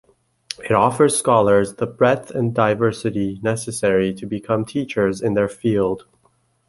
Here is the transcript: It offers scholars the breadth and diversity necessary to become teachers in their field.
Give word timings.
It 0.67 0.71
offers 0.71 1.15
scholars 1.15 1.75
the 1.75 1.85
breadth 1.85 2.31
and 2.31 2.55
diversity 2.55 3.39
necessary 3.43 4.15
to 4.15 4.25
become 4.25 4.65
teachers 4.65 5.21
in 5.21 5.35
their 5.35 5.47
field. 5.47 6.07